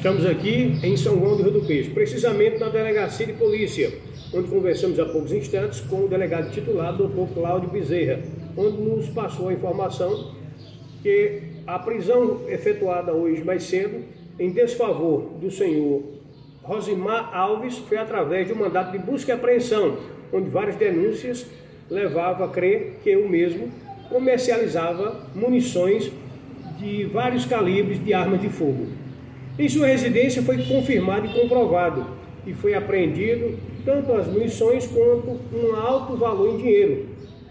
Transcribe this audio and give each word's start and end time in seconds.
Estamos 0.00 0.24
aqui 0.24 0.78
em 0.82 0.96
São 0.96 1.20
João 1.20 1.36
do 1.36 1.42
Rio 1.42 1.52
do 1.52 1.60
Peixe, 1.60 1.90
precisamente 1.90 2.56
na 2.56 2.70
delegacia 2.70 3.26
de 3.26 3.34
polícia, 3.34 3.92
onde 4.32 4.48
conversamos 4.48 4.98
há 4.98 5.04
poucos 5.04 5.30
instantes 5.30 5.80
com 5.80 6.06
o 6.06 6.08
delegado 6.08 6.50
titular, 6.50 6.96
doutor 6.96 7.28
Cláudio 7.34 7.68
Bezerra, 7.68 8.18
onde 8.56 8.80
nos 8.80 9.10
passou 9.10 9.50
a 9.50 9.52
informação 9.52 10.32
que 11.02 11.42
a 11.66 11.78
prisão 11.78 12.48
efetuada 12.48 13.12
hoje 13.12 13.44
mais 13.44 13.64
cedo, 13.64 14.02
em 14.38 14.50
desfavor 14.50 15.34
do 15.38 15.50
senhor 15.50 16.02
Rosimar 16.62 17.36
Alves, 17.36 17.76
foi 17.76 17.98
através 17.98 18.46
de 18.46 18.54
um 18.54 18.56
mandato 18.56 18.92
de 18.92 18.98
busca 18.98 19.32
e 19.32 19.34
apreensão, 19.34 19.98
onde 20.32 20.48
várias 20.48 20.76
denúncias 20.76 21.44
levavam 21.90 22.46
a 22.46 22.48
crer 22.48 23.00
que 23.04 23.14
o 23.16 23.28
mesmo 23.28 23.70
comercializava 24.08 25.26
munições 25.34 26.10
de 26.78 27.04
vários 27.04 27.44
calibres 27.44 28.02
de 28.02 28.14
armas 28.14 28.40
de 28.40 28.48
fogo. 28.48 29.09
Em 29.60 29.68
sua 29.68 29.86
residência 29.88 30.42
foi 30.42 30.64
confirmado 30.64 31.26
e 31.26 31.34
comprovado 31.34 32.06
e 32.46 32.54
foi 32.54 32.72
apreendido 32.72 33.58
tanto 33.84 34.10
as 34.14 34.26
munições 34.26 34.86
quanto 34.86 35.38
um 35.54 35.76
alto 35.76 36.16
valor 36.16 36.54
em 36.54 36.56
dinheiro, 36.56 37.08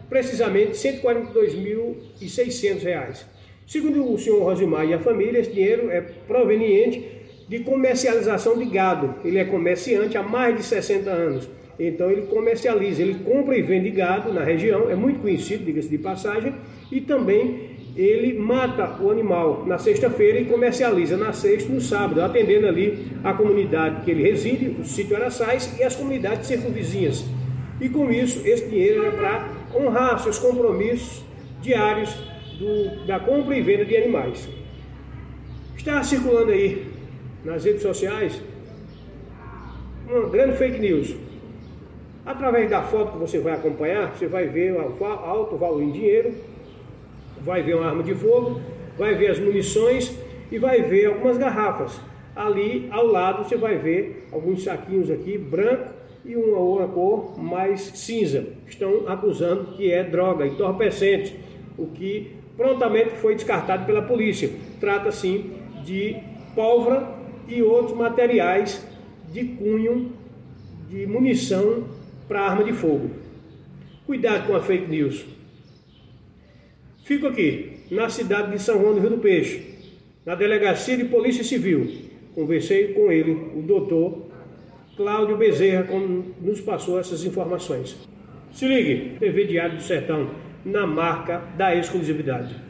precisamente 0.09 0.83
R$ 0.87 1.01
142.600. 1.03 3.25
Segundo 3.67 4.11
o 4.11 4.17
senhor 4.17 4.41
Rosimar 4.41 4.87
e 4.87 4.95
a 4.95 4.99
família, 4.99 5.37
esse 5.37 5.51
dinheiro 5.51 5.91
é 5.91 6.01
proveniente 6.01 7.07
de 7.47 7.59
comercialização 7.59 8.57
de 8.57 8.65
gado. 8.65 9.13
Ele 9.23 9.37
é 9.37 9.45
comerciante 9.45 10.17
há 10.17 10.23
mais 10.23 10.57
de 10.57 10.63
60 10.63 11.11
anos. 11.11 11.47
Então 11.79 12.11
ele 12.11 12.23
comercializa, 12.23 13.01
ele 13.01 13.23
compra 13.23 13.57
e 13.57 13.61
vende 13.61 13.89
gado 13.89 14.33
na 14.33 14.43
região, 14.43 14.89
é 14.89 14.95
muito 14.95 15.21
conhecido, 15.21 15.63
diga-se 15.63 15.87
de 15.87 15.97
passagem, 15.97 16.53
e 16.91 16.99
também 16.99 17.69
ele 17.95 18.37
mata 18.37 19.01
o 19.01 19.09
animal 19.09 19.65
na 19.65 19.77
sexta-feira 19.77 20.39
e 20.39 20.45
comercializa 20.45 21.15
na 21.15 21.31
sexta 21.31 21.71
no 21.71 21.79
sábado, 21.79 22.21
atendendo 22.21 22.67
ali 22.67 23.07
a 23.23 23.33
comunidade 23.33 24.03
que 24.03 24.11
ele 24.11 24.23
reside, 24.23 24.75
o 24.79 24.85
sítio 24.85 25.15
Araçais 25.15 25.77
e 25.79 25.83
as 25.83 25.95
comunidades 25.95 26.47
circunvizinhas. 26.47 27.25
E 27.79 27.87
com 27.87 28.11
isso, 28.11 28.45
esse 28.45 28.67
dinheiro 28.67 29.05
é 29.05 29.11
para 29.11 29.49
honrar 29.73 30.19
seus 30.19 30.37
compromissos 30.37 31.23
diários 31.61 32.13
do, 32.57 33.05
da 33.05 33.19
compra 33.19 33.57
e 33.57 33.61
venda 33.61 33.85
de 33.85 33.95
animais. 33.95 34.49
Está 35.77 36.03
circulando 36.03 36.51
aí 36.51 36.87
nas 37.43 37.63
redes 37.63 37.81
sociais 37.81 38.41
uma 40.09 40.29
grande 40.29 40.57
fake 40.57 40.79
news. 40.79 41.28
Através 42.25 42.69
da 42.69 42.81
foto 42.83 43.13
que 43.13 43.17
você 43.17 43.39
vai 43.39 43.53
acompanhar, 43.53 44.15
você 44.15 44.27
vai 44.27 44.47
ver 44.47 44.73
o 44.73 45.05
alto 45.05 45.57
valor 45.57 45.81
em 45.81 45.91
dinheiro 45.91 46.33
vai 47.41 47.63
ver 47.63 47.75
uma 47.75 47.87
arma 47.87 48.03
de 48.03 48.13
fogo, 48.15 48.61
vai 48.97 49.15
ver 49.15 49.31
as 49.31 49.39
munições 49.39 50.17
e 50.51 50.57
vai 50.57 50.81
ver 50.81 51.07
algumas 51.07 51.37
garrafas. 51.37 51.99
Ali 52.35 52.87
ao 52.91 53.07
lado 53.07 53.43
você 53.43 53.57
vai 53.57 53.77
ver 53.77 54.27
alguns 54.31 54.63
saquinhos 54.63 55.09
aqui 55.09 55.37
branco 55.37 55.93
e 56.25 56.35
uma 56.35 56.57
outra 56.57 56.87
cor 56.87 57.39
mais 57.39 57.81
cinza. 57.81 58.45
Estão 58.67 59.07
acusando 59.07 59.73
que 59.75 59.91
é 59.91 60.03
droga, 60.03 60.45
entorpecente, 60.45 61.37
o 61.77 61.87
que 61.87 62.35
prontamente 62.55 63.11
foi 63.11 63.35
descartado 63.35 63.85
pela 63.85 64.01
polícia. 64.01 64.49
Trata 64.79 65.11
sim 65.11 65.53
de 65.83 66.17
pólvora 66.53 67.09
e 67.47 67.63
outros 67.63 67.97
materiais 67.97 68.85
de 69.31 69.43
cunho 69.43 70.11
de 70.87 71.05
munição 71.07 71.83
para 72.29 72.41
arma 72.41 72.63
de 72.63 72.71
fogo. 72.71 73.09
Cuidado 74.05 74.47
com 74.47 74.55
a 74.55 74.61
fake 74.61 74.87
news. 74.87 75.25
Fico 77.03 77.27
aqui, 77.27 77.79
na 77.89 78.07
cidade 78.07 78.51
de 78.51 78.61
São 78.61 78.79
João 78.79 78.93
do 78.93 79.01
Rio 79.01 79.09
do 79.09 79.17
Peixe, 79.17 79.65
na 80.23 80.35
Delegacia 80.35 80.95
de 80.95 81.05
Polícia 81.05 81.43
Civil. 81.43 81.91
Conversei 82.35 82.93
com 82.93 83.11
ele, 83.11 83.31
o 83.31 83.63
doutor 83.63 84.29
Cláudio 84.95 85.37
Bezerra, 85.37 85.83
como 85.83 86.35
nos 86.39 86.61
passou 86.61 86.99
essas 86.99 87.25
informações. 87.25 87.97
Se 88.51 88.67
ligue, 88.67 89.17
TV 89.19 89.45
Diário 89.45 89.77
do 89.77 89.81
Sertão, 89.83 90.29
na 90.63 90.85
marca 90.85 91.39
da 91.57 91.75
exclusividade. 91.75 92.68